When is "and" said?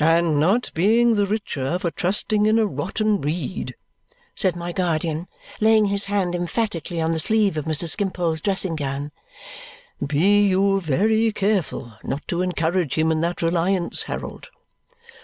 0.00-0.40